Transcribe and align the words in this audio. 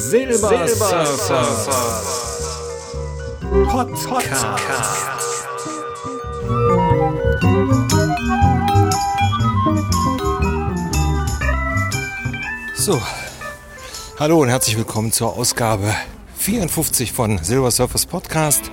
Silbersurfer 0.00 1.46
Podcast. 4.08 4.46
So, 12.76 12.98
hallo 14.18 14.40
und 14.40 14.48
herzlich 14.48 14.78
willkommen 14.78 15.12
zur 15.12 15.36
Ausgabe 15.36 15.94
54 16.38 17.12
von 17.12 17.36
Silver 17.36 17.70
Surfers 17.70 18.06
Podcast. 18.06 18.70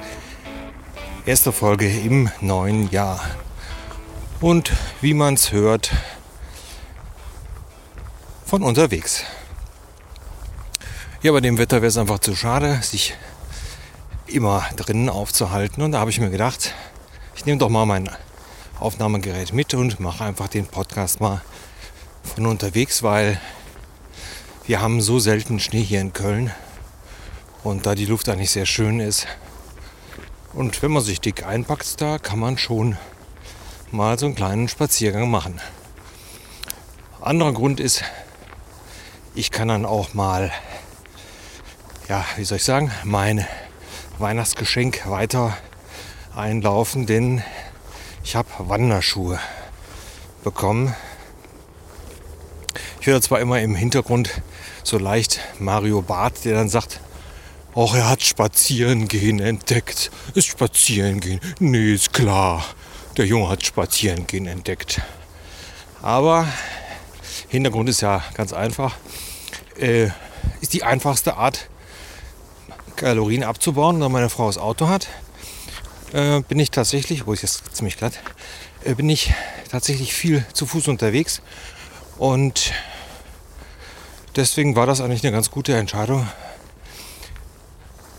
Erste 1.25 1.51
Folge 1.51 1.89
im 1.89 2.31
neuen 2.39 2.89
Jahr. 2.89 3.19
Und 4.39 4.71
wie 5.01 5.13
man 5.13 5.33
es 5.33 5.51
hört, 5.51 5.91
von 8.45 8.63
unterwegs. 8.63 9.25
Ja, 11.23 11.31
bei 11.31 11.41
dem 11.41 11.57
Wetter 11.57 11.77
wäre 11.77 11.87
es 11.87 11.97
einfach 11.97 12.19
zu 12.19 12.35
schade, 12.35 12.79
sich 12.83 13.15
immer 14.27 14.63
drinnen 14.75 15.09
aufzuhalten. 15.09 15.81
Und 15.81 15.93
da 15.93 15.99
habe 15.99 16.11
ich 16.11 16.19
mir 16.19 16.29
gedacht, 16.29 16.75
ich 17.35 17.43
nehme 17.47 17.57
doch 17.57 17.69
mal 17.69 17.87
mein 17.87 18.07
Aufnahmegerät 18.79 19.51
mit 19.51 19.73
und 19.73 19.99
mache 19.99 20.23
einfach 20.23 20.47
den 20.47 20.67
Podcast 20.67 21.19
mal 21.19 21.41
von 22.23 22.45
unterwegs, 22.45 23.01
weil 23.01 23.41
wir 24.67 24.79
haben 24.79 25.01
so 25.01 25.17
selten 25.17 25.59
Schnee 25.59 25.81
hier 25.81 26.01
in 26.01 26.13
Köln. 26.13 26.51
Und 27.63 27.87
da 27.87 27.95
die 27.95 28.05
Luft 28.05 28.29
eigentlich 28.29 28.51
sehr 28.51 28.67
schön 28.67 28.99
ist. 28.99 29.25
Und 30.53 30.83
wenn 30.83 30.91
man 30.91 31.01
sich 31.01 31.19
dick 31.19 31.43
einpackt, 31.43 31.99
da 31.99 32.19
kann 32.19 32.37
man 32.37 32.59
schon 32.59 32.95
mal 33.91 34.19
so 34.19 34.27
einen 34.27 34.35
kleinen 34.35 34.67
Spaziergang 34.67 35.31
machen. 35.31 35.59
Anderer 37.19 37.53
Grund 37.53 37.79
ist, 37.79 38.03
ich 39.33 39.49
kann 39.49 39.67
dann 39.67 39.87
auch 39.87 40.13
mal, 40.13 40.51
ja, 42.07 42.25
wie 42.35 42.43
soll 42.43 42.57
ich 42.57 42.63
sagen, 42.63 42.91
mein 43.03 43.45
Weihnachtsgeschenk 44.19 45.07
weiter 45.09 45.57
einlaufen, 46.35 47.05
denn 47.05 47.43
ich 48.23 48.35
habe 48.35 48.49
Wanderschuhe 48.59 49.39
bekommen. 50.43 50.95
Ich 53.01 53.07
höre 53.07 53.21
zwar 53.21 53.39
immer 53.39 53.59
im 53.61 53.75
Hintergrund 53.75 54.41
so 54.83 54.97
leicht 54.97 55.39
Mario 55.59 56.01
Barth, 56.01 56.45
der 56.45 56.55
dann 56.55 56.69
sagt, 56.69 56.99
auch 57.73 57.95
er 57.95 58.09
hat 58.09 58.23
Spazierengehen 58.23 59.39
entdeckt. 59.39 60.11
Ist 60.33 60.47
Spazierengehen? 60.47 61.39
Nee, 61.59 61.93
ist 61.93 62.13
klar. 62.13 62.65
Der 63.17 63.25
Junge 63.25 63.49
hat 63.49 63.65
Spazierengehen 63.65 64.47
entdeckt. 64.47 65.01
Aber 66.01 66.47
Hintergrund 67.49 67.89
ist 67.89 68.01
ja 68.01 68.23
ganz 68.33 68.53
einfach 68.53 68.95
äh, 69.79 70.09
ist 70.61 70.73
die 70.73 70.83
einfachste 70.83 71.37
Art, 71.37 71.69
Kalorien 72.97 73.43
abzubauen, 73.43 73.99
da 73.99 74.09
meine 74.09 74.29
Frau 74.29 74.47
das 74.47 74.57
Auto 74.57 74.89
hat. 74.89 75.07
Äh, 76.13 76.41
bin 76.41 76.59
ich 76.59 76.71
tatsächlich, 76.71 77.25
wo 77.25 77.33
ist 77.33 77.43
jetzt 77.43 77.75
ziemlich 77.75 77.97
glatt, 77.97 78.19
äh, 78.83 78.95
bin 78.95 79.09
ich 79.09 79.33
tatsächlich 79.69 80.13
viel 80.13 80.45
zu 80.53 80.65
Fuß 80.65 80.87
unterwegs 80.87 81.41
und 82.17 82.73
deswegen 84.35 84.75
war 84.75 84.85
das 84.85 84.99
eigentlich 84.99 85.23
eine 85.23 85.31
ganz 85.31 85.51
gute 85.51 85.75
Entscheidung, 85.75 86.27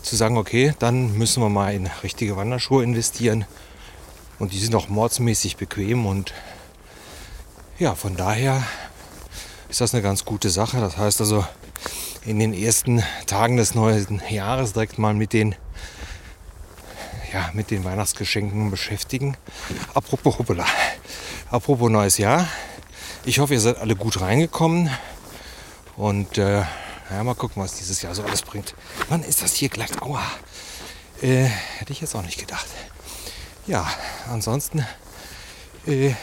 zu 0.01 0.15
sagen, 0.15 0.37
okay, 0.37 0.73
dann 0.79 1.17
müssen 1.17 1.43
wir 1.43 1.49
mal 1.49 1.73
in 1.73 1.87
richtige 2.01 2.35
Wanderschuhe 2.35 2.83
investieren 2.83 3.45
und 4.39 4.53
die 4.53 4.59
sind 4.59 4.73
auch 4.75 4.87
mordsmäßig 4.87 5.57
bequem 5.57 6.05
und 6.05 6.33
ja, 7.77 7.95
von 7.95 8.15
daher 8.15 8.63
ist 9.69 9.81
das 9.81 9.93
eine 9.93 10.01
ganz 10.01 10.25
gute 10.25 10.49
Sache. 10.49 10.79
Das 10.79 10.97
heißt 10.97 11.21
also, 11.21 11.45
in 12.25 12.39
den 12.39 12.53
ersten 12.53 13.03
Tagen 13.25 13.57
des 13.57 13.75
neuen 13.75 14.21
Jahres 14.29 14.73
direkt 14.73 14.97
mal 14.97 15.13
mit 15.13 15.33
den, 15.33 15.55
ja, 17.33 17.49
mit 17.53 17.71
den 17.71 17.83
Weihnachtsgeschenken 17.83 18.71
beschäftigen. 18.71 19.37
Apropos 19.93 20.37
hoppala, 20.37 20.65
apropos 21.49 21.89
neues 21.89 22.17
Jahr. 22.17 22.47
Ich 23.25 23.39
hoffe, 23.39 23.53
ihr 23.53 23.59
seid 23.59 23.77
alle 23.77 23.95
gut 23.95 24.21
reingekommen. 24.21 24.89
Und 25.97 26.37
äh, 26.37 26.59
ja, 27.09 27.23
mal 27.23 27.35
gucken, 27.35 27.61
was 27.61 27.75
dieses 27.75 28.01
Jahr 28.01 28.15
so 28.15 28.23
alles 28.23 28.41
bringt. 28.41 28.75
Wann 29.09 29.23
ist 29.23 29.41
das 29.41 29.53
hier 29.53 29.69
gleich? 29.69 30.01
Aua. 30.01 30.23
Äh, 31.21 31.45
hätte 31.77 31.91
ich 31.91 31.99
jetzt 32.01 32.15
auch 32.15 32.21
nicht 32.23 32.39
gedacht. 32.39 32.67
Ja, 33.67 33.85
ansonsten 34.29 34.85
äh, 35.85 36.13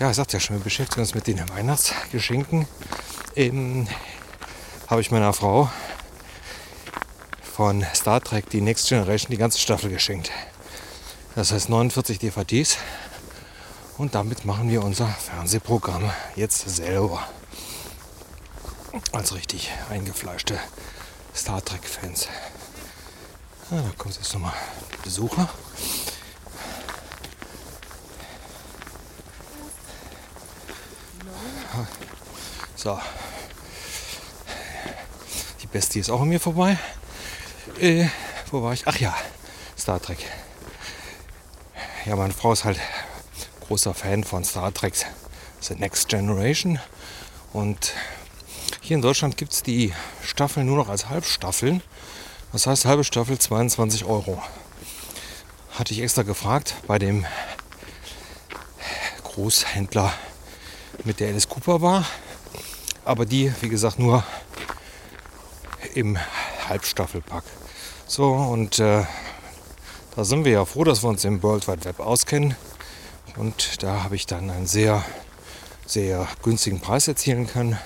ja, 0.00 0.10
ich 0.10 0.16
sagte 0.16 0.38
ja 0.38 0.40
schon, 0.40 0.56
wir 0.56 0.64
beschäftigen 0.64 1.02
uns 1.02 1.14
mit 1.14 1.26
den 1.26 1.46
Weihnachtsgeschenken. 1.50 2.66
Ähm, 3.36 3.86
habe 4.90 5.00
ich 5.00 5.12
meiner 5.12 5.32
Frau 5.32 5.70
von 7.54 7.86
Star 7.94 8.20
Trek 8.20 8.50
die 8.50 8.60
Next 8.60 8.88
Generation 8.88 9.30
die 9.30 9.36
ganze 9.36 9.60
Staffel 9.60 9.88
geschenkt. 9.88 10.32
Das 11.36 11.52
heißt 11.52 11.68
49 11.68 12.18
DVDs. 12.18 12.76
Und 13.98 14.16
damit 14.16 14.44
machen 14.44 14.68
wir 14.68 14.82
unser 14.82 15.06
Fernsehprogramm 15.06 16.10
jetzt 16.34 16.68
selber. 16.68 17.22
Als 19.12 19.32
richtig 19.32 19.70
eingefleischte 19.90 20.58
Star 21.36 21.64
Trek-Fans. 21.64 22.26
Ah, 23.70 23.76
da 23.76 23.90
kommt 23.96 24.16
jetzt 24.16 24.32
nochmal 24.32 24.54
Besucher. 25.04 25.48
So. 32.74 32.98
Bestie 35.72 36.00
ist 36.00 36.10
auch 36.10 36.22
an 36.22 36.28
mir 36.28 36.40
vorbei. 36.40 36.78
Äh, 37.78 38.06
wo 38.50 38.60
war 38.62 38.72
ich? 38.72 38.88
Ach 38.88 38.96
ja, 38.96 39.14
Star 39.78 40.02
Trek. 40.02 40.18
Ja, 42.06 42.16
meine 42.16 42.32
Frau 42.32 42.52
ist 42.52 42.64
halt 42.64 42.80
großer 43.68 43.94
Fan 43.94 44.24
von 44.24 44.42
Star 44.44 44.74
Trek 44.74 44.94
The 45.60 45.76
Next 45.76 46.08
Generation. 46.08 46.80
Und 47.52 47.92
hier 48.80 48.96
in 48.96 49.02
Deutschland 49.02 49.36
gibt 49.36 49.52
es 49.52 49.62
die 49.62 49.92
Staffeln 50.24 50.66
nur 50.66 50.76
noch 50.76 50.88
als 50.88 51.08
Halbstaffeln. 51.08 51.82
Das 52.50 52.66
heißt, 52.66 52.84
halbe 52.84 53.04
Staffel 53.04 53.38
22 53.38 54.04
Euro. 54.06 54.42
Hatte 55.78 55.94
ich 55.94 56.00
extra 56.00 56.22
gefragt 56.22 56.74
bei 56.88 56.98
dem 56.98 57.24
Großhändler, 59.22 60.12
mit 61.04 61.20
der 61.20 61.28
Alice 61.28 61.48
Cooper 61.48 61.80
war 61.80 62.04
aber 63.04 63.26
die, 63.26 63.52
wie 63.60 63.68
gesagt, 63.68 63.98
nur 63.98 64.22
im 65.94 66.18
Halbstaffelpack. 66.68 67.44
So, 68.06 68.32
und 68.32 68.78
äh, 68.78 69.04
da 70.16 70.24
sind 70.24 70.44
wir 70.44 70.52
ja 70.52 70.64
froh, 70.64 70.84
dass 70.84 71.02
wir 71.02 71.08
uns 71.08 71.24
im 71.24 71.42
World 71.42 71.68
Wide 71.68 71.84
Web 71.84 72.00
auskennen. 72.00 72.56
Und 73.36 73.82
da 73.82 74.02
habe 74.02 74.16
ich 74.16 74.26
dann 74.26 74.50
einen 74.50 74.66
sehr, 74.66 75.04
sehr 75.86 76.26
günstigen 76.42 76.80
Preis 76.80 77.06
erzielen 77.08 77.46
können, 77.46 77.78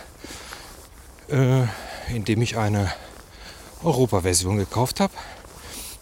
äh, 1.28 1.66
indem 2.14 2.42
ich 2.42 2.56
eine 2.56 2.92
Europa-Version 3.82 4.56
gekauft 4.56 5.00
habe. 5.00 5.12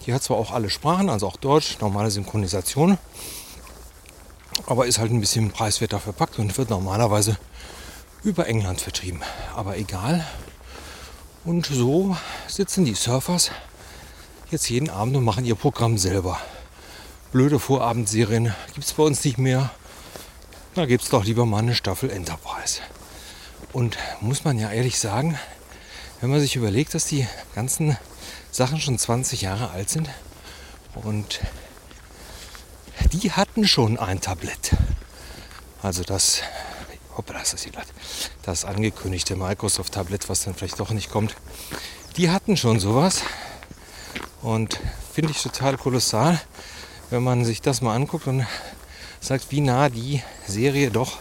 Die 0.07 0.15
hat 0.15 0.23
zwar 0.23 0.37
auch 0.37 0.53
alle 0.53 0.71
Sprachen, 0.71 1.11
also 1.11 1.27
auch 1.27 1.37
Deutsch, 1.37 1.79
normale 1.81 2.11
Synchronisation, 2.11 2.99
aber 4.67 4.87
ist 4.87 4.99
halt 4.99 5.11
ein 5.11 5.21
bisschen 5.21 5.51
preiswerter 5.51 6.01
verpackt 6.01 6.39
und 6.39 6.57
wird 6.59 6.71
normalerweise 6.71 7.37
über 8.23 8.47
England 8.47 8.81
vertrieben. 8.81 9.21
Aber 9.55 9.77
egal. 9.77 10.25
Und 11.45 11.67
so 11.67 12.17
sitzen 12.47 12.85
die 12.85 12.95
Surfers 12.95 13.51
jetzt 14.53 14.71
jeden 14.71 14.91
Abend 14.91 15.17
und 15.17 15.25
machen 15.25 15.45
ihr 15.45 15.57
Programm 15.57 15.99
selber. 15.99 16.39
Blöde 17.33 17.59
Vorabendserien 17.59 18.55
gibt 18.75 18.87
es 18.87 18.93
bei 18.93 19.03
uns 19.03 19.25
nicht 19.25 19.39
mehr. 19.39 19.71
Da 20.75 20.87
gibt 20.87 21.03
es 21.03 21.11
doch 21.11 21.25
lieber 21.25 21.44
mal 21.44 21.59
eine 21.59 21.75
Staffel 21.75 22.11
Enterprise. 22.11 22.81
Und 23.73 23.99
muss 24.21 24.44
man 24.44 24.56
ja 24.56 24.71
ehrlich 24.71 25.00
sagen, 25.00 25.37
wenn 26.21 26.31
man 26.31 26.39
sich 26.39 26.55
überlegt, 26.55 26.94
dass 26.94 27.06
die 27.06 27.27
ganzen 27.56 27.97
Sachen 28.53 28.81
schon 28.81 28.97
20 28.97 29.43
Jahre 29.43 29.71
alt 29.71 29.91
sind 29.91 30.09
und 30.95 31.41
die 33.12 33.33
hatten 33.33 33.67
schon 33.67 33.99
ein 33.99 34.21
Tablett. 34.21 34.77
Also 35.83 36.05
das 36.05 36.43
hoppla, 37.17 37.41
ist 37.41 37.53
das 37.53 37.62
hier 37.62 37.73
glatt, 37.73 37.87
das 38.43 38.64
angekündigte 38.64 39.37
Microsoft-Tablet, 39.37 40.29
was 40.29 40.44
dann 40.44 40.55
vielleicht 40.55 40.81
doch 40.81 40.91
nicht 40.91 41.11
kommt, 41.11 41.37
die 42.17 42.31
hatten 42.31 42.56
schon 42.56 42.81
sowas. 42.81 43.23
Und 44.43 44.81
finde 45.12 45.31
ich 45.31 45.43
total 45.43 45.76
kolossal, 45.76 46.41
wenn 47.11 47.23
man 47.23 47.44
sich 47.44 47.62
das 47.62 47.81
mal 47.81 47.94
anguckt 47.94 48.26
und 48.26 48.47
sagt, 49.20 49.50
wie 49.50 49.61
nah 49.61 49.88
die 49.88 50.23
Serie 50.47 50.91
doch 50.91 51.19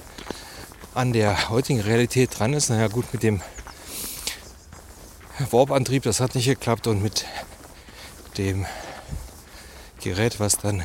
an 0.93 1.13
der 1.13 1.49
heutigen 1.49 1.79
Realität 1.79 2.37
dran 2.37 2.53
ist. 2.53 2.69
Naja 2.69 2.87
gut, 2.87 3.13
mit 3.13 3.23
dem 3.23 3.41
Warp-Antrieb, 5.51 6.03
das 6.03 6.19
hat 6.19 6.35
nicht 6.35 6.47
geklappt 6.47 6.87
und 6.87 7.01
mit 7.01 7.25
dem 8.37 8.65
Gerät, 10.01 10.39
was 10.39 10.57
dann 10.57 10.83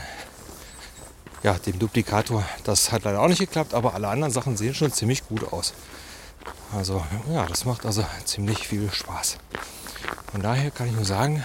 ja, 1.46 1.54
dem 1.60 1.78
Duplikator, 1.78 2.44
das 2.64 2.90
hat 2.90 3.04
leider 3.04 3.20
auch 3.20 3.28
nicht 3.28 3.38
geklappt, 3.38 3.72
aber 3.72 3.94
alle 3.94 4.08
anderen 4.08 4.32
Sachen 4.32 4.56
sehen 4.56 4.74
schon 4.74 4.90
ziemlich 4.90 5.28
gut 5.28 5.52
aus. 5.52 5.74
Also 6.74 7.06
ja, 7.32 7.46
das 7.46 7.64
macht 7.64 7.86
also 7.86 8.04
ziemlich 8.24 8.66
viel 8.66 8.90
Spaß. 8.90 9.38
Von 10.32 10.42
daher 10.42 10.72
kann 10.72 10.88
ich 10.88 10.94
nur 10.94 11.04
sagen, 11.04 11.44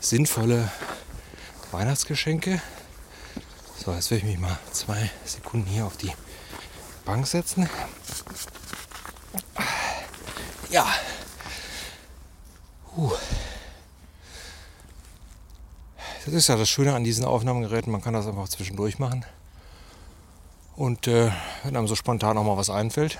sinnvolle 0.00 0.72
Weihnachtsgeschenke. 1.72 2.62
So, 3.84 3.92
jetzt 3.92 4.10
werde 4.10 4.24
ich 4.24 4.30
mich 4.32 4.38
mal 4.40 4.58
zwei 4.70 5.10
Sekunden 5.26 5.66
hier 5.66 5.84
auf 5.84 5.98
die 5.98 6.12
Bank 7.04 7.26
setzen. 7.26 7.68
Ja. 10.70 10.86
Uh. 12.96 13.12
Das 16.32 16.44
ist 16.44 16.48
ja 16.48 16.56
das 16.56 16.70
Schöne 16.70 16.94
an 16.94 17.04
diesen 17.04 17.26
Aufnahmegeräten, 17.26 17.92
man 17.92 18.00
kann 18.00 18.14
das 18.14 18.26
einfach 18.26 18.48
zwischendurch 18.48 18.98
machen. 18.98 19.22
Und 20.76 21.06
äh, 21.06 21.30
wenn 21.62 21.76
einem 21.76 21.86
so 21.86 21.94
spontan 21.94 22.38
auch 22.38 22.44
mal 22.44 22.56
was 22.56 22.70
einfällt, 22.70 23.18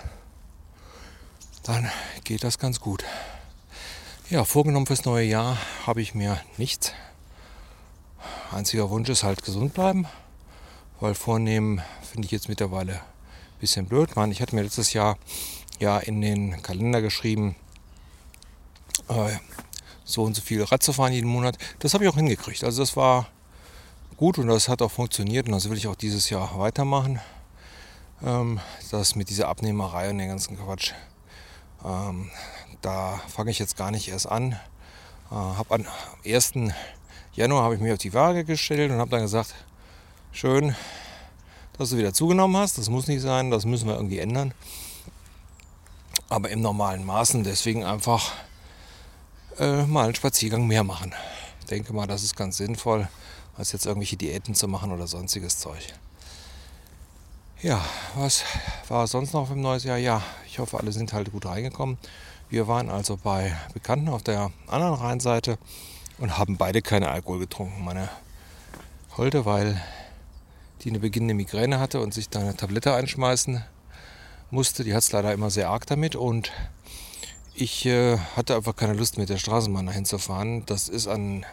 dann 1.62 1.90
geht 2.24 2.42
das 2.42 2.58
ganz 2.58 2.80
gut. 2.80 3.04
Ja, 4.30 4.44
vorgenommen 4.44 4.86
fürs 4.86 5.04
neue 5.04 5.26
Jahr 5.26 5.58
habe 5.86 6.00
ich 6.00 6.14
mir 6.14 6.40
nichts. 6.56 6.94
Einziger 8.50 8.88
Wunsch 8.88 9.10
ist 9.10 9.24
halt 9.24 9.44
gesund 9.44 9.74
bleiben, 9.74 10.06
weil 10.98 11.14
vornehmen 11.14 11.82
finde 12.10 12.24
ich 12.24 12.32
jetzt 12.32 12.48
mittlerweile 12.48 12.94
ein 12.94 13.00
bisschen 13.60 13.84
blöd. 13.84 14.16
Man, 14.16 14.32
ich 14.32 14.40
hatte 14.40 14.54
mir 14.54 14.62
letztes 14.62 14.94
Jahr 14.94 15.18
ja 15.78 15.98
in 15.98 16.22
den 16.22 16.62
Kalender 16.62 17.02
geschrieben, 17.02 17.56
äh, 19.10 19.36
so 20.04 20.22
und 20.22 20.34
so 20.34 20.42
viel 20.42 20.62
Rad 20.62 20.82
zu 20.82 20.92
fahren 20.92 21.12
jeden 21.12 21.28
Monat. 21.28 21.58
Das 21.78 21.94
habe 21.94 22.04
ich 22.04 22.10
auch 22.10 22.16
hingekriegt. 22.16 22.64
Also 22.64 22.82
das 22.82 22.96
war 22.96 23.28
gut 24.16 24.38
und 24.38 24.46
das 24.46 24.68
hat 24.68 24.82
auch 24.82 24.90
funktioniert 24.90 25.46
und 25.46 25.52
das 25.52 25.68
will 25.68 25.76
ich 25.76 25.86
auch 25.88 25.96
dieses 25.96 26.30
Jahr 26.30 26.58
weitermachen. 26.58 27.20
Ähm, 28.24 28.60
das 28.90 29.16
mit 29.16 29.30
dieser 29.30 29.48
Abnehmerei 29.48 30.10
und 30.10 30.18
den 30.18 30.28
ganzen 30.28 30.56
Quatsch, 30.58 30.92
ähm, 31.84 32.30
da 32.80 33.20
fange 33.28 33.50
ich 33.50 33.58
jetzt 33.58 33.76
gar 33.76 33.90
nicht 33.90 34.08
erst 34.08 34.28
an. 34.28 34.52
Äh, 35.30 35.34
hab 35.34 35.72
am 35.72 35.84
1. 36.24 36.52
Januar 37.34 37.64
habe 37.64 37.74
ich 37.74 37.80
mich 37.80 37.92
auf 37.92 37.98
die 37.98 38.14
Waage 38.14 38.44
gestellt 38.44 38.90
und 38.90 38.98
habe 38.98 39.10
dann 39.10 39.22
gesagt, 39.22 39.54
schön, 40.32 40.74
dass 41.78 41.90
du 41.90 41.96
wieder 41.96 42.12
zugenommen 42.12 42.56
hast. 42.56 42.78
Das 42.78 42.90
muss 42.90 43.06
nicht 43.06 43.22
sein, 43.22 43.50
das 43.50 43.64
müssen 43.64 43.88
wir 43.88 43.96
irgendwie 43.96 44.18
ändern. 44.18 44.54
Aber 46.28 46.50
im 46.50 46.60
normalen 46.60 47.04
Maßen, 47.04 47.44
deswegen 47.44 47.84
einfach 47.84 48.32
äh, 49.58 49.84
mal 49.84 50.04
einen 50.04 50.14
Spaziergang 50.14 50.66
mehr 50.66 50.84
machen. 50.84 51.12
Ich 51.60 51.66
denke 51.66 51.92
mal, 51.92 52.06
das 52.06 52.22
ist 52.22 52.36
ganz 52.36 52.56
sinnvoll, 52.56 53.08
als 53.56 53.72
jetzt 53.72 53.86
irgendwelche 53.86 54.16
Diäten 54.16 54.54
zu 54.54 54.68
machen 54.68 54.92
oder 54.92 55.06
sonstiges 55.06 55.58
Zeug. 55.58 55.94
Ja, 57.62 57.80
was 58.16 58.42
war 58.88 59.06
sonst 59.06 59.32
noch 59.34 59.50
im 59.50 59.60
neues 59.60 59.84
Jahr? 59.84 59.98
Ja, 59.98 60.22
ich 60.46 60.58
hoffe, 60.58 60.78
alle 60.78 60.90
sind 60.90 61.12
halt 61.12 61.30
gut 61.30 61.46
reingekommen. 61.46 61.96
Wir 62.50 62.66
waren 62.66 62.90
also 62.90 63.16
bei 63.16 63.56
Bekannten 63.72 64.08
auf 64.08 64.22
der 64.22 64.50
anderen 64.66 64.94
Rheinseite 64.94 65.58
und 66.18 66.38
haben 66.38 66.56
beide 66.56 66.82
keinen 66.82 67.04
Alkohol 67.04 67.38
getrunken. 67.38 67.84
Meine 67.84 68.08
Holde, 69.16 69.44
weil 69.44 69.80
die 70.82 70.90
eine 70.90 70.98
beginnende 70.98 71.34
Migräne 71.34 71.78
hatte 71.78 72.00
und 72.00 72.12
sich 72.12 72.28
da 72.28 72.40
eine 72.40 72.56
Tablette 72.56 72.94
einschmeißen 72.94 73.64
musste. 74.50 74.84
Die 74.84 74.92
hat 74.92 75.02
es 75.02 75.12
leider 75.12 75.32
immer 75.32 75.50
sehr 75.50 75.70
arg 75.70 75.86
damit 75.86 76.16
und 76.16 76.50
ich 77.54 77.86
äh, 77.86 78.18
hatte 78.36 78.56
einfach 78.56 78.76
keine 78.76 78.94
Lust 78.94 79.18
mit 79.18 79.28
der 79.28 79.38
Straßenbahn 79.38 79.86
dahin 79.86 80.04
zu 80.04 80.18
fahren. 80.18 80.64
Das 80.66 80.88
ist 80.88 81.06
an 81.06 81.44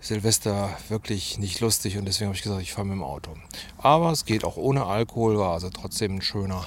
Silvester 0.00 0.76
wirklich 0.88 1.38
nicht 1.38 1.60
lustig 1.60 1.96
und 1.96 2.04
deswegen 2.04 2.28
habe 2.28 2.36
ich 2.36 2.42
gesagt, 2.42 2.60
ich 2.60 2.72
fahre 2.72 2.86
mit 2.86 2.96
dem 2.96 3.02
Auto. 3.02 3.30
Aber 3.78 4.10
es 4.12 4.26
geht 4.26 4.44
auch 4.44 4.56
ohne 4.56 4.84
Alkohol, 4.84 5.38
war 5.38 5.54
also 5.54 5.70
trotzdem 5.70 6.16
ein 6.16 6.22
schöner 6.22 6.66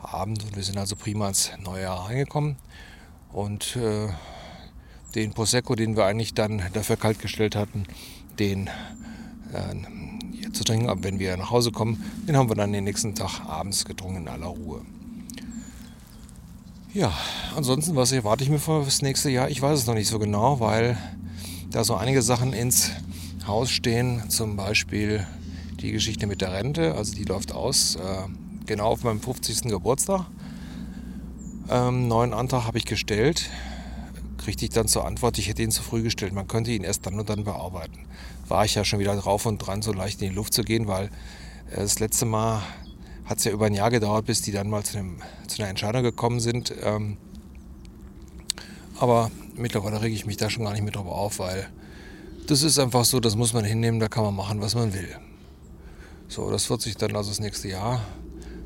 Abend 0.00 0.44
und 0.44 0.54
wir 0.54 0.62
sind 0.62 0.78
also 0.78 0.94
prima 0.94 1.28
ins 1.28 1.50
neue 1.62 1.82
Jahr 1.82 2.08
reingekommen. 2.08 2.56
Und 3.32 3.74
äh, 3.74 4.08
den 5.16 5.32
Prosecco, 5.32 5.74
den 5.74 5.96
wir 5.96 6.04
eigentlich 6.04 6.34
dann 6.34 6.62
dafür 6.72 6.96
kaltgestellt 6.96 7.56
hatten, 7.56 7.84
den 8.38 8.68
äh, 9.52 10.50
zu 10.52 10.62
trinken, 10.62 10.88
aber 10.88 11.02
wenn 11.02 11.18
wir 11.18 11.36
nach 11.36 11.50
Hause 11.50 11.72
kommen, 11.72 12.04
den 12.28 12.36
haben 12.36 12.48
wir 12.48 12.54
dann 12.54 12.72
den 12.72 12.84
nächsten 12.84 13.16
Tag 13.16 13.40
abends 13.40 13.84
getrunken 13.84 14.18
in 14.18 14.28
aller 14.28 14.46
Ruhe. 14.46 14.82
Ja, 16.94 17.12
ansonsten, 17.56 17.96
was 17.96 18.12
erwarte 18.12 18.44
ich 18.44 18.50
mir 18.50 18.60
für 18.60 18.84
das 18.84 19.02
nächste 19.02 19.28
Jahr? 19.28 19.50
Ich 19.50 19.60
weiß 19.60 19.80
es 19.80 19.86
noch 19.88 19.94
nicht 19.94 20.06
so 20.06 20.20
genau, 20.20 20.60
weil 20.60 20.96
da 21.72 21.82
so 21.82 21.96
einige 21.96 22.22
Sachen 22.22 22.52
ins 22.52 22.92
Haus 23.48 23.68
stehen. 23.68 24.30
Zum 24.30 24.54
Beispiel 24.54 25.26
die 25.80 25.90
Geschichte 25.90 26.28
mit 26.28 26.40
der 26.40 26.52
Rente, 26.52 26.94
also 26.94 27.12
die 27.12 27.24
läuft 27.24 27.50
aus, 27.50 27.96
äh, 27.96 28.28
genau 28.66 28.90
auf 28.90 29.02
meinem 29.02 29.20
50. 29.20 29.70
Geburtstag. 29.70 30.26
Ähm, 31.68 32.06
neuen 32.06 32.32
Antrag 32.32 32.64
habe 32.64 32.78
ich 32.78 32.84
gestellt. 32.84 33.50
Kriegte 34.36 34.64
ich 34.64 34.70
dann 34.70 34.86
zur 34.86 35.04
Antwort, 35.04 35.36
ich 35.38 35.48
hätte 35.48 35.64
ihn 35.64 35.72
zu 35.72 35.82
früh 35.82 36.04
gestellt. 36.04 36.32
Man 36.32 36.46
könnte 36.46 36.70
ihn 36.70 36.84
erst 36.84 37.06
dann 37.06 37.18
und 37.18 37.28
dann 37.28 37.42
bearbeiten. 37.42 38.06
War 38.46 38.64
ich 38.66 38.76
ja 38.76 38.84
schon 38.84 39.00
wieder 39.00 39.16
drauf 39.16 39.46
und 39.46 39.58
dran, 39.58 39.82
so 39.82 39.92
leicht 39.92 40.22
in 40.22 40.28
die 40.28 40.34
Luft 40.36 40.54
zu 40.54 40.62
gehen, 40.62 40.86
weil 40.86 41.06
äh, 41.72 41.78
das 41.78 41.98
letzte 41.98 42.24
Mal 42.24 42.62
hat 43.24 43.38
es 43.38 43.44
ja 43.44 43.52
über 43.52 43.66
ein 43.66 43.74
Jahr 43.74 43.90
gedauert, 43.90 44.26
bis 44.26 44.42
die 44.42 44.52
dann 44.52 44.68
mal 44.68 44.84
zu, 44.84 44.98
einem, 44.98 45.18
zu 45.46 45.60
einer 45.60 45.70
Entscheidung 45.70 46.02
gekommen 46.02 46.40
sind. 46.40 46.74
Ähm, 46.82 47.16
aber 48.98 49.30
mittlerweile 49.56 50.00
rege 50.02 50.14
ich 50.14 50.26
mich 50.26 50.36
da 50.36 50.50
schon 50.50 50.64
gar 50.64 50.72
nicht 50.72 50.82
mehr 50.82 50.92
drauf 50.92 51.06
auf, 51.06 51.38
weil 51.38 51.68
das 52.46 52.62
ist 52.62 52.78
einfach 52.78 53.04
so, 53.04 53.20
das 53.20 53.36
muss 53.36 53.52
man 53.52 53.64
hinnehmen, 53.64 54.00
da 54.00 54.08
kann 54.08 54.24
man 54.24 54.34
machen, 54.34 54.60
was 54.60 54.74
man 54.74 54.92
will. 54.92 55.08
So, 56.28 56.50
das 56.50 56.68
wird 56.68 56.82
sich 56.82 56.96
dann 56.96 57.14
also 57.16 57.30
das 57.30 57.40
nächste 57.40 57.68
Jahr 57.68 58.02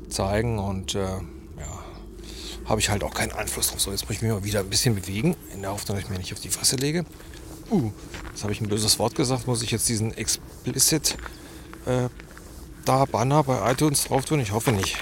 zeigen 0.09 0.59
und 0.59 0.95
äh, 0.95 0.99
ja, 0.99 1.83
habe 2.65 2.79
ich 2.79 2.89
halt 2.89 3.03
auch 3.03 3.13
keinen 3.13 3.31
Einfluss 3.31 3.69
drauf. 3.69 3.79
So, 3.79 3.91
jetzt 3.91 4.03
muss 4.03 4.17
ich 4.17 4.21
mich 4.21 4.31
mal 4.31 4.43
wieder 4.43 4.59
ein 4.59 4.69
bisschen 4.69 4.95
bewegen, 4.95 5.35
in 5.53 5.61
der 5.61 5.71
Hoffnung, 5.71 5.97
dass 5.97 6.05
ich 6.05 6.09
mir 6.09 6.17
nicht 6.17 6.33
auf 6.33 6.39
die 6.39 6.49
Fresse 6.49 6.75
lege. 6.75 7.05
Uh, 7.71 7.91
jetzt 8.31 8.43
habe 8.43 8.51
ich 8.51 8.61
ein 8.61 8.67
böses 8.67 8.97
Wort 8.99 9.15
gesagt, 9.15 9.47
muss 9.47 9.61
ich 9.61 9.71
jetzt 9.71 9.87
diesen 9.87 10.11
Explicit 10.17 11.15
äh, 11.85 12.09
da 12.85 13.05
Banner 13.05 13.43
bei 13.43 13.71
iTunes 13.71 14.05
drauf 14.05 14.25
tun? 14.25 14.39
Ich 14.39 14.51
hoffe 14.51 14.71
nicht. 14.71 14.97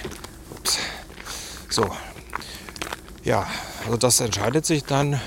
Ups. 0.55 0.77
So. 1.69 1.89
Ja, 3.23 3.47
also 3.85 3.97
das 3.97 4.19
entscheidet 4.19 4.65
sich 4.65 4.83
dann. 4.83 5.19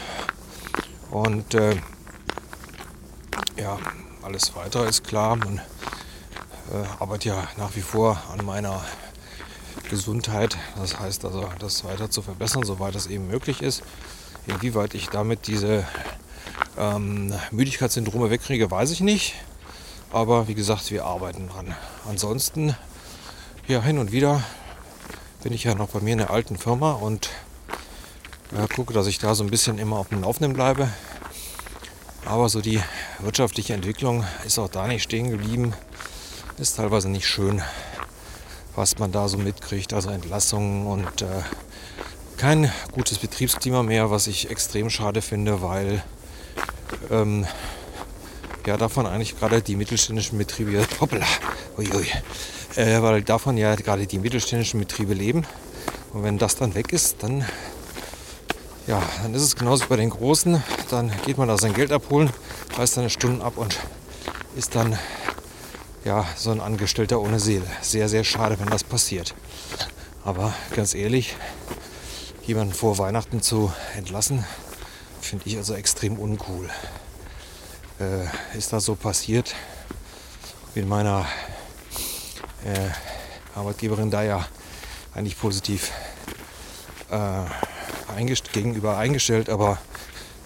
Und 1.10 1.54
äh, 1.54 1.76
ja, 3.56 3.78
alles 4.22 4.54
weitere 4.56 4.88
ist 4.88 5.04
klar. 5.04 5.36
Man 5.36 5.58
äh, 5.58 6.86
arbeitet 6.98 7.26
ja 7.26 7.48
nach 7.56 7.74
wie 7.76 7.82
vor 7.82 8.22
an 8.32 8.44
meiner 8.44 8.82
Gesundheit. 9.90 10.56
Das 10.76 10.98
heißt 10.98 11.24
also, 11.24 11.48
das 11.58 11.84
weiter 11.84 12.10
zu 12.10 12.22
verbessern, 12.22 12.62
soweit 12.64 12.94
es 12.94 13.06
eben 13.06 13.26
möglich 13.26 13.60
ist. 13.60 13.82
Inwieweit 14.46 14.94
ich 14.94 15.08
damit 15.08 15.46
diese 15.46 15.84
ähm, 16.78 17.34
Müdigkeitssyndrome 17.50 18.30
wegkriege, 18.30 18.70
weiß 18.70 18.90
ich 18.92 19.00
nicht. 19.00 19.34
Aber 20.12 20.48
wie 20.48 20.54
gesagt, 20.54 20.90
wir 20.90 21.04
arbeiten 21.04 21.48
dran. 21.48 21.74
Ansonsten, 22.08 22.74
ja, 23.68 23.80
hin 23.80 23.98
und 23.98 24.10
wieder 24.10 24.42
bin 25.42 25.52
ich 25.52 25.64
ja 25.64 25.74
noch 25.74 25.90
bei 25.90 26.00
mir 26.00 26.12
in 26.12 26.18
der 26.18 26.30
alten 26.30 26.58
Firma 26.58 26.92
und 26.92 27.30
ja, 28.52 28.66
gucke, 28.66 28.92
dass 28.92 29.06
ich 29.06 29.18
da 29.18 29.34
so 29.36 29.44
ein 29.44 29.50
bisschen 29.50 29.78
immer 29.78 29.98
auf 29.98 30.08
dem 30.08 30.22
Laufenden 30.22 30.52
bleibe. 30.52 30.88
Aber 32.26 32.48
so 32.48 32.60
die 32.60 32.80
wirtschaftliche 33.20 33.72
Entwicklung 33.72 34.24
ist 34.44 34.58
auch 34.58 34.68
da 34.68 34.86
nicht 34.88 35.04
stehen 35.04 35.30
geblieben. 35.30 35.74
Ist 36.58 36.76
teilweise 36.76 37.08
nicht 37.08 37.26
schön, 37.26 37.62
was 38.74 38.98
man 38.98 39.12
da 39.12 39.28
so 39.28 39.38
mitkriegt. 39.38 39.92
Also 39.92 40.10
Entlassungen 40.10 40.86
und 40.86 41.22
äh, 41.22 41.26
kein 42.36 42.72
gutes 42.92 43.18
Betriebsklima 43.18 43.82
mehr, 43.82 44.10
was 44.10 44.26
ich 44.26 44.50
extrem 44.50 44.90
schade 44.90 45.22
finde, 45.22 45.62
weil 45.62 46.02
ähm, 47.10 47.46
ja 48.66 48.76
davon 48.76 49.06
eigentlich 49.06 49.38
gerade 49.38 49.62
die 49.62 49.76
mittelständischen 49.76 50.38
Betriebe, 50.38 50.86
hoppla, 51.00 51.26
uiui, 51.78 52.06
äh, 52.76 53.00
weil 53.02 53.22
davon 53.22 53.56
ja 53.56 53.74
gerade 53.74 54.06
die 54.06 54.18
mittelständischen 54.18 54.80
Betriebe 54.80 55.14
leben. 55.14 55.46
Und 56.12 56.22
wenn 56.24 56.38
das 56.38 56.56
dann 56.56 56.74
weg 56.74 56.92
ist, 56.92 57.22
dann, 57.22 57.44
ja, 58.86 59.02
dann 59.22 59.34
ist 59.34 59.42
es 59.42 59.56
genauso 59.56 59.86
bei 59.88 59.96
den 59.96 60.10
Großen. 60.10 60.62
Dann 60.90 61.12
geht 61.24 61.38
man 61.38 61.48
da 61.48 61.56
sein 61.56 61.72
Geld 61.72 61.92
abholen, 61.92 62.30
reißt 62.76 62.94
seine 62.94 63.10
Stunden 63.10 63.42
ab 63.42 63.56
und 63.56 63.78
ist 64.56 64.74
dann 64.74 64.98
ja, 66.04 66.26
so 66.36 66.50
ein 66.50 66.60
Angestellter 66.60 67.20
ohne 67.20 67.38
Seele. 67.38 67.66
Sehr, 67.82 68.08
sehr 68.08 68.24
schade, 68.24 68.58
wenn 68.58 68.70
das 68.70 68.84
passiert. 68.84 69.34
Aber 70.24 70.52
ganz 70.74 70.94
ehrlich, 70.94 71.36
jemanden 72.46 72.74
vor 72.74 72.98
Weihnachten 72.98 73.42
zu 73.42 73.72
entlassen, 73.96 74.44
finde 75.20 75.46
ich 75.46 75.56
also 75.56 75.74
extrem 75.74 76.18
uncool 76.18 76.68
äh, 78.00 78.56
ist 78.56 78.72
das 78.72 78.84
so 78.86 78.94
passiert. 78.94 79.54
Bin 80.74 80.88
meiner 80.88 81.26
äh, 82.64 82.90
Arbeitgeberin 83.54 84.10
da 84.10 84.22
ja 84.22 84.46
eigentlich 85.14 85.38
positiv 85.38 85.92
äh, 87.10 87.44
eingest 88.14 88.52
gegenüber 88.52 88.96
eingestellt, 88.96 89.48
aber 89.48 89.78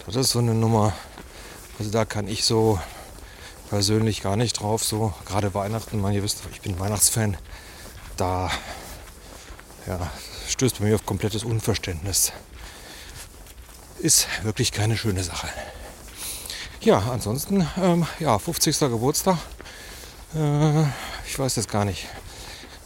das 0.06 0.16
ist 0.16 0.30
so 0.30 0.38
eine 0.38 0.54
Nummer, 0.54 0.94
also 1.78 1.90
da 1.90 2.04
kann 2.04 2.28
ich 2.28 2.44
so 2.44 2.78
persönlich 3.70 4.22
gar 4.22 4.36
nicht 4.36 4.60
drauf, 4.60 4.84
so 4.84 5.14
gerade 5.26 5.54
Weihnachten, 5.54 6.00
man, 6.00 6.12
ihr 6.12 6.22
wisst, 6.22 6.42
ich 6.52 6.60
bin 6.60 6.78
Weihnachtsfan, 6.78 7.36
da 8.16 8.50
ja, 9.86 10.10
stößt 10.48 10.78
bei 10.78 10.86
mir 10.86 10.94
auf 10.94 11.06
komplettes 11.06 11.44
Unverständnis. 11.44 12.32
Ist 13.98 14.26
wirklich 14.42 14.72
keine 14.72 14.96
schöne 14.96 15.22
Sache. 15.22 15.48
Ja, 16.84 16.98
ansonsten, 16.98 17.66
ähm, 17.78 18.06
ja, 18.18 18.38
50. 18.38 18.78
Geburtstag. 18.78 19.38
Äh, 20.34 20.82
ich 21.26 21.38
weiß 21.38 21.56
jetzt 21.56 21.70
gar 21.70 21.86
nicht, 21.86 22.06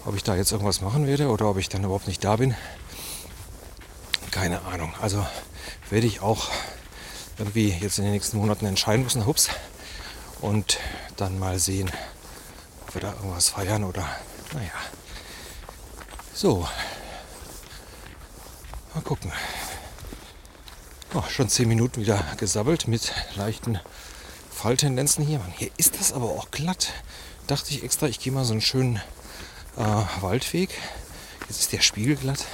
ob 0.05 0.15
ich 0.15 0.23
da 0.23 0.37
jetzt 0.37 0.53
irgendwas 0.53 0.81
machen 0.81 1.09
werde 1.09 1.27
oder 1.27 1.47
ob 1.47 1.57
ich 1.57 1.69
dann 1.69 1.83
überhaupt 1.83 2.07
nicht 2.07 2.23
da 2.23 2.37
bin. 2.37 2.55
Keine 4.31 4.63
Ahnung. 4.67 4.95
Also 5.03 5.27
werde 5.91 6.07
ich 6.07 6.21
auch 6.21 6.49
irgendwie 7.39 7.71
jetzt 7.71 7.99
in 7.99 8.05
den 8.05 8.13
nächsten 8.13 8.37
Monaten 8.37 8.67
entscheiden 8.67 9.03
müssen, 9.03 9.27
hups. 9.27 9.49
Und 10.41 10.79
dann 11.17 11.41
mal 11.41 11.59
sehen, 11.59 11.91
ob 12.87 12.95
wir 12.95 13.01
da 13.01 13.15
irgendwas 13.15 13.49
feiern 13.49 13.83
oder 13.83 14.09
naja. 14.55 14.71
So. 16.33 16.69
Mal 18.95 19.01
gucken. 19.03 19.33
Oh, 21.15 21.23
schon 21.31 21.49
zehn 21.49 21.69
Minuten 21.69 22.03
wieder 22.03 22.23
gesabbelt 22.37 22.87
mit 22.87 23.15
leichten 23.35 23.81
Falltendenzen 24.51 25.25
hier. 25.25 25.39
Mann, 25.39 25.55
hier 25.57 25.71
ist 25.79 25.99
das 25.99 26.13
aber 26.13 26.27
auch 26.27 26.51
glatt. 26.51 26.93
Dachte 27.47 27.71
ich 27.71 27.83
extra, 27.83 28.09
ich 28.09 28.21
gehe 28.21 28.31
mal 28.31 28.45
so 28.45 28.53
einen 28.53 28.61
schönen 28.61 28.97
äh, 29.79 30.23
Waldweg. 30.23 30.69
Jetzt 31.49 31.61
ist 31.61 31.73
der 31.73 31.81
Spiegel 31.81 32.17
glatt. 32.17 32.45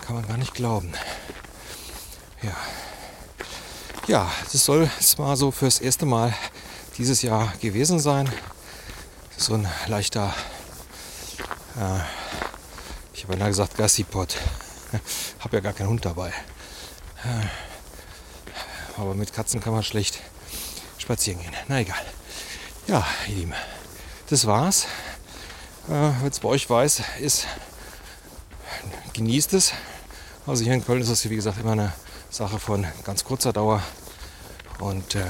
Kann 0.00 0.16
man 0.16 0.26
gar 0.26 0.38
nicht 0.38 0.54
glauben. 0.54 0.92
Ja. 2.42 2.56
Ja, 4.08 4.32
das 4.52 4.64
soll 4.64 4.90
mal 5.18 5.36
so 5.36 5.52
fürs 5.52 5.78
erste 5.78 6.04
Mal 6.04 6.34
dieses 6.98 7.22
Jahr 7.22 7.52
gewesen 7.60 8.00
sein. 8.00 8.28
So 9.36 9.54
ein 9.54 9.68
leichter, 9.86 10.34
äh, 11.76 12.00
ich 13.14 13.22
habe 13.22 13.38
ja 13.38 13.46
gesagt 13.46 13.76
Gassipot. 13.76 14.36
habe 15.38 15.56
ja 15.56 15.60
gar 15.60 15.74
keinen 15.74 15.90
Hund 15.90 16.04
dabei. 16.04 16.32
Aber 18.96 19.14
mit 19.14 19.32
Katzen 19.32 19.60
kann 19.60 19.72
man 19.72 19.82
schlecht 19.82 20.20
spazieren 20.98 21.40
gehen. 21.40 21.52
Na 21.68 21.80
egal. 21.80 22.04
Ja, 22.86 23.06
ihr 23.28 23.34
Lieben, 23.36 23.54
das 24.28 24.46
war's. 24.46 24.86
Äh, 25.88 26.10
Wenn 26.20 26.28
es 26.28 26.40
bei 26.40 26.48
euch 26.48 26.68
weiß, 26.68 27.02
ist, 27.20 27.46
genießt 29.12 29.52
es. 29.54 29.72
Also 30.46 30.64
hier 30.64 30.74
in 30.74 30.84
Köln 30.84 31.00
ist 31.00 31.10
das 31.10 31.28
wie 31.28 31.36
gesagt 31.36 31.58
immer 31.58 31.72
eine 31.72 31.92
Sache 32.30 32.58
von 32.58 32.86
ganz 33.04 33.24
kurzer 33.24 33.52
Dauer. 33.52 33.82
Und 34.78 35.14
äh, 35.14 35.24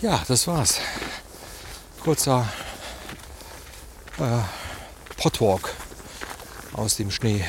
ja, 0.00 0.22
das 0.26 0.46
war's. 0.46 0.80
Kurzer 2.02 2.48
äh, 4.18 5.20
Potwalk 5.20 5.74
aus 6.72 6.96
dem 6.96 7.10
Schnee 7.10 7.44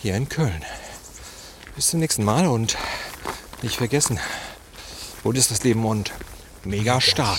hier 0.00 0.16
in 0.16 0.28
Köln. 0.28 0.64
Bis 1.78 1.90
zum 1.90 2.00
nächsten 2.00 2.24
Mal 2.24 2.48
und 2.48 2.76
nicht 3.62 3.76
vergessen, 3.76 4.18
wo 5.22 5.30
ist 5.30 5.52
das 5.52 5.62
Leben 5.62 5.86
und 5.86 6.10
mega 6.64 7.00
stark. 7.00 7.38